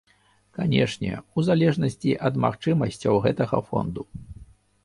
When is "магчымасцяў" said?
2.47-3.23